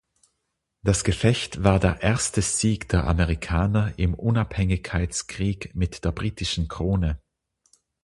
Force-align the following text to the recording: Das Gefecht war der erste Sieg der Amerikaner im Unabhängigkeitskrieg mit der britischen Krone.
Das 0.83 1.03
Gefecht 1.03 1.63
war 1.63 1.79
der 1.79 2.01
erste 2.01 2.41
Sieg 2.41 2.89
der 2.89 3.03
Amerikaner 3.05 3.93
im 3.99 4.15
Unabhängigkeitskrieg 4.15 5.75
mit 5.75 6.03
der 6.03 6.11
britischen 6.11 6.67
Krone. 6.67 7.21